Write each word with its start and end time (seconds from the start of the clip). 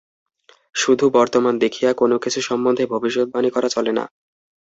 শুধু 0.75 1.05
বর্তমান 1.09 1.53
দেখিয়া 1.59 1.91
কোন 1.93 2.11
কিছু 2.17 2.39
সম্বন্ধে 2.41 2.83
ভবিষ্যদ্বাণী 2.93 3.49
করা 3.49 3.69
চলে 3.69 3.91
না। 3.91 4.03